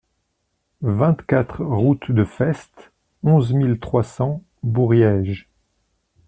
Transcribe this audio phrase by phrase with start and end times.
[0.81, 5.47] vingt-quatre route de Festes, onze mille trois cents Bouriège